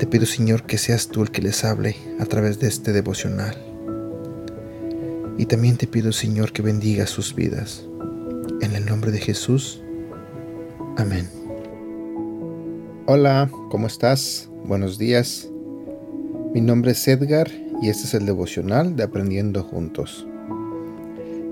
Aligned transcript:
Te 0.00 0.06
pido, 0.06 0.24
Señor, 0.24 0.62
que 0.62 0.78
seas 0.78 1.08
tú 1.08 1.20
el 1.20 1.30
que 1.30 1.42
les 1.42 1.62
hable 1.62 1.94
a 2.18 2.24
través 2.24 2.58
de 2.58 2.68
este 2.68 2.94
devocional. 2.94 3.54
Y 5.36 5.44
también 5.44 5.76
te 5.76 5.86
pido, 5.86 6.10
Señor, 6.10 6.52
que 6.54 6.62
bendiga 6.62 7.06
sus 7.06 7.34
vidas. 7.34 7.84
En 8.62 8.74
el 8.74 8.86
nombre 8.86 9.10
de 9.10 9.18
Jesús. 9.18 9.82
Amén. 10.96 11.28
Hola, 13.04 13.50
¿cómo 13.68 13.86
estás? 13.86 14.48
Buenos 14.64 14.96
días. 14.96 15.50
Mi 16.54 16.62
nombre 16.62 16.92
es 16.92 17.06
Edgar 17.06 17.50
y 17.82 17.90
este 17.90 18.04
es 18.04 18.14
el 18.14 18.24
devocional 18.24 18.96
de 18.96 19.02
Aprendiendo 19.02 19.64
Juntos. 19.64 20.26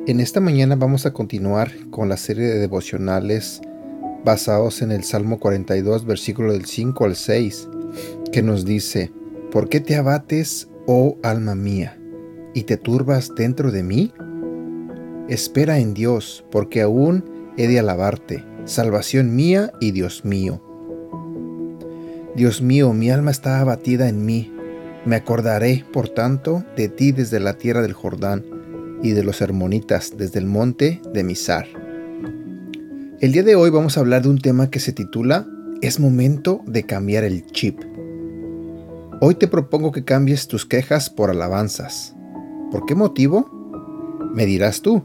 En 0.06 0.20
esta 0.20 0.40
mañana 0.40 0.74
vamos 0.74 1.04
a 1.04 1.12
continuar 1.12 1.70
con 1.90 2.08
la 2.08 2.16
serie 2.16 2.46
de 2.46 2.58
devocionales 2.58 3.60
basados 4.24 4.80
en 4.80 4.90
el 4.90 5.04
Salmo 5.04 5.38
42, 5.38 6.06
versículo 6.06 6.54
del 6.54 6.64
5 6.64 7.04
al 7.04 7.14
6, 7.14 7.68
que 8.30 8.42
nos 8.42 8.64
dice, 8.64 9.12
¿por 9.50 9.68
qué 9.68 9.80
te 9.80 9.96
abates, 9.96 10.68
oh 10.86 11.16
alma 11.22 11.54
mía, 11.54 11.98
y 12.54 12.62
te 12.64 12.76
turbas 12.76 13.34
dentro 13.34 13.70
de 13.70 13.82
mí? 13.82 14.12
Espera 15.28 15.78
en 15.78 15.94
Dios, 15.94 16.44
porque 16.50 16.82
aún 16.82 17.24
he 17.56 17.68
de 17.68 17.78
alabarte, 17.78 18.44
salvación 18.64 19.34
mía 19.34 19.72
y 19.80 19.92
Dios 19.92 20.24
mío. 20.24 20.62
Dios 22.36 22.62
mío, 22.62 22.92
mi 22.92 23.10
alma 23.10 23.30
está 23.30 23.60
abatida 23.60 24.08
en 24.08 24.24
mí. 24.24 24.52
Me 25.04 25.16
acordaré, 25.16 25.84
por 25.92 26.08
tanto, 26.08 26.64
de 26.76 26.88
ti 26.88 27.12
desde 27.12 27.40
la 27.40 27.54
tierra 27.54 27.82
del 27.82 27.94
Jordán 27.94 28.44
y 29.02 29.10
de 29.10 29.24
los 29.24 29.40
hermonitas 29.40 30.14
desde 30.16 30.38
el 30.38 30.46
monte 30.46 31.00
de 31.12 31.24
Misar. 31.24 31.66
El 33.20 33.32
día 33.32 33.42
de 33.42 33.56
hoy 33.56 33.70
vamos 33.70 33.96
a 33.96 34.00
hablar 34.00 34.22
de 34.22 34.28
un 34.28 34.38
tema 34.38 34.70
que 34.70 34.78
se 34.78 34.92
titula 34.92 35.46
Es 35.82 35.98
momento 35.98 36.62
de 36.66 36.84
cambiar 36.84 37.24
el 37.24 37.44
chip. 37.46 37.87
Hoy 39.20 39.34
te 39.34 39.48
propongo 39.48 39.92
que 39.92 40.04
cambies 40.04 40.46
tus 40.46 40.64
quejas 40.64 41.10
por 41.10 41.30
alabanzas. 41.30 42.14
¿Por 42.70 42.86
qué 42.86 42.94
motivo? 42.94 43.50
Me 44.34 44.46
dirás 44.46 44.80
tú. 44.82 45.04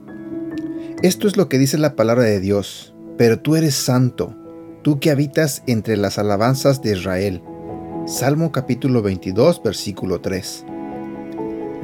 Esto 1.02 1.28
es 1.28 1.36
lo 1.36 1.50
que 1.50 1.58
dice 1.58 1.78
la 1.78 1.95
palabra 1.95 2.23
de 2.23 2.39
Dios, 2.39 2.94
pero 3.17 3.39
tú 3.39 3.56
eres 3.56 3.75
santo 3.75 4.36
tú 4.84 5.00
que 5.00 5.09
habitas 5.09 5.64
entre 5.66 5.97
las 5.97 6.19
alabanzas 6.19 6.81
de 6.81 6.91
Israel. 6.91 7.41
Salmo 8.06 8.52
capítulo 8.52 9.02
22, 9.02 9.64
versículo 9.64 10.19
3. 10.19 10.66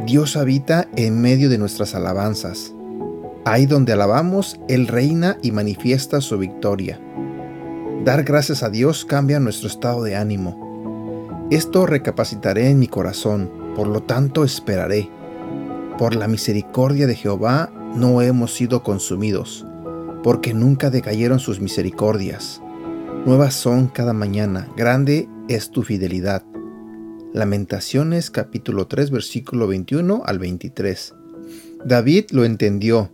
Dios 0.05 0.35
habita 0.35 0.89
en 0.97 1.21
medio 1.21 1.49
de 1.49 1.57
nuestras 1.57 1.95
alabanzas. 1.95 2.73
Ahí 3.45 3.65
donde 3.65 3.93
alabamos, 3.93 4.59
Él 4.67 4.87
reina 4.87 5.37
y 5.41 5.51
manifiesta 5.51 6.19
su 6.19 6.37
victoria. 6.37 6.99
Dar 8.03 8.23
gracias 8.23 8.63
a 8.63 8.69
Dios 8.69 9.05
cambia 9.05 9.39
nuestro 9.39 9.69
estado 9.69 10.03
de 10.03 10.17
ánimo. 10.17 10.68
Esto 11.49 11.87
recapacitaré 11.87 12.69
en 12.69 12.77
mi 12.77 12.87
corazón, 12.87 13.49
por 13.75 13.87
lo 13.87 14.03
tanto 14.03 14.43
esperaré. 14.43 15.09
Por 15.97 16.15
la 16.15 16.27
misericordia 16.27 17.07
de 17.07 17.15
Jehová 17.15 17.73
no 17.95 18.21
hemos 18.21 18.53
sido 18.53 18.83
consumidos, 18.83 19.65
porque 20.21 20.53
nunca 20.53 20.91
decayeron 20.91 21.39
sus 21.39 21.59
misericordias. 21.59 22.61
Nuevas 23.25 23.55
son 23.55 23.87
cada 23.87 24.13
mañana, 24.13 24.69
grande 24.77 25.27
es 25.47 25.71
tu 25.71 25.81
fidelidad. 25.81 26.43
Lamentaciones 27.33 28.29
capítulo 28.29 28.85
3 28.85 29.09
versículo 29.09 29.65
21 29.65 30.21
al 30.23 30.37
23. 30.37 31.15
David 31.83 32.25
lo 32.29 32.45
entendió. 32.45 33.09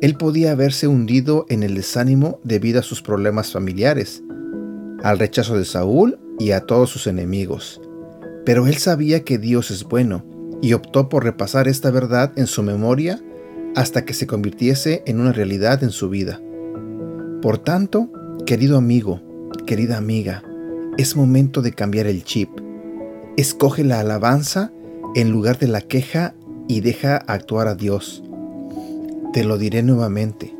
Él 0.00 0.16
podía 0.16 0.52
haberse 0.52 0.88
hundido 0.88 1.44
en 1.50 1.62
el 1.62 1.74
desánimo 1.74 2.40
debido 2.42 2.80
a 2.80 2.82
sus 2.82 3.02
problemas 3.02 3.52
familiares, 3.52 4.22
al 5.02 5.18
rechazo 5.18 5.58
de 5.58 5.66
Saúl 5.66 6.18
y 6.38 6.52
a 6.52 6.60
todos 6.60 6.90
sus 6.90 7.06
enemigos. 7.06 7.80
Pero 8.44 8.66
él 8.66 8.76
sabía 8.76 9.24
que 9.24 9.38
Dios 9.38 9.70
es 9.70 9.84
bueno 9.84 10.24
y 10.62 10.72
optó 10.72 11.08
por 11.08 11.24
repasar 11.24 11.68
esta 11.68 11.90
verdad 11.90 12.32
en 12.36 12.46
su 12.46 12.62
memoria 12.62 13.20
hasta 13.74 14.04
que 14.04 14.14
se 14.14 14.26
convirtiese 14.26 15.02
en 15.06 15.20
una 15.20 15.32
realidad 15.32 15.82
en 15.82 15.90
su 15.90 16.08
vida. 16.08 16.40
Por 17.42 17.58
tanto, 17.58 18.10
querido 18.46 18.78
amigo, 18.78 19.20
querida 19.66 19.96
amiga, 19.96 20.42
es 20.96 21.16
momento 21.16 21.60
de 21.60 21.72
cambiar 21.72 22.06
el 22.06 22.24
chip. 22.24 22.48
Escoge 23.36 23.84
la 23.84 24.00
alabanza 24.00 24.72
en 25.14 25.30
lugar 25.30 25.58
de 25.58 25.68
la 25.68 25.82
queja 25.82 26.34
y 26.68 26.80
deja 26.80 27.16
actuar 27.16 27.68
a 27.68 27.74
Dios. 27.74 28.22
Te 29.32 29.44
lo 29.44 29.58
diré 29.58 29.82
nuevamente. 29.82 30.56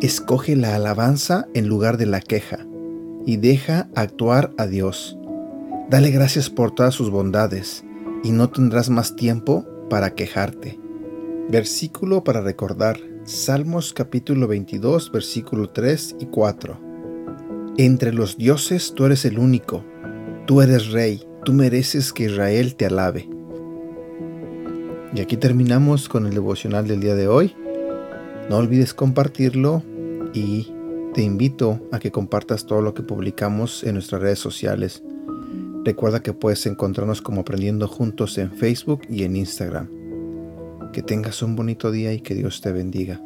Escoge 0.00 0.56
la 0.56 0.74
alabanza 0.74 1.46
en 1.54 1.68
lugar 1.68 1.96
de 1.96 2.06
la 2.06 2.20
queja 2.20 2.66
y 3.26 3.36
deja 3.36 3.88
actuar 3.94 4.52
a 4.58 4.66
Dios. 4.66 5.16
Dale 5.90 6.10
gracias 6.10 6.50
por 6.50 6.74
todas 6.74 6.94
sus 6.94 7.10
bondades 7.10 7.84
y 8.22 8.32
no 8.32 8.50
tendrás 8.50 8.90
más 8.90 9.16
tiempo 9.16 9.66
para 9.90 10.14
quejarte. 10.14 10.78
Versículo 11.50 12.24
para 12.24 12.40
recordar. 12.40 12.98
Salmos 13.24 13.92
capítulo 13.92 14.48
22, 14.48 15.12
versículo 15.12 15.70
3 15.70 16.16
y 16.18 16.26
4. 16.26 16.80
Entre 17.76 18.12
los 18.12 18.36
dioses 18.36 18.94
tú 18.94 19.04
eres 19.04 19.24
el 19.24 19.38
único, 19.38 19.84
tú 20.46 20.60
eres 20.60 20.90
rey, 20.90 21.24
tú 21.44 21.52
mereces 21.52 22.12
que 22.12 22.24
Israel 22.24 22.74
te 22.74 22.86
alabe. 22.86 23.28
Y 25.14 25.20
aquí 25.20 25.36
terminamos 25.36 26.08
con 26.08 26.26
el 26.26 26.34
devocional 26.34 26.88
del 26.88 27.00
día 27.00 27.14
de 27.14 27.28
hoy. 27.28 27.54
No 28.48 28.56
olvides 28.56 28.94
compartirlo 28.94 29.82
y 30.32 30.72
te 31.14 31.22
invito 31.22 31.80
a 31.92 31.98
que 31.98 32.10
compartas 32.10 32.64
todo 32.64 32.80
lo 32.80 32.94
que 32.94 33.02
publicamos 33.02 33.84
en 33.84 33.94
nuestras 33.94 34.22
redes 34.22 34.38
sociales. 34.38 35.02
Recuerda 35.84 36.22
que 36.22 36.32
puedes 36.32 36.64
encontrarnos 36.66 37.20
como 37.20 37.42
Aprendiendo 37.42 37.86
Juntos 37.86 38.38
en 38.38 38.50
Facebook 38.50 39.02
y 39.10 39.24
en 39.24 39.36
Instagram. 39.36 39.88
Que 40.92 41.02
tengas 41.02 41.42
un 41.42 41.54
bonito 41.54 41.90
día 41.90 42.12
y 42.12 42.20
que 42.20 42.34
Dios 42.34 42.60
te 42.60 42.72
bendiga. 42.72 43.20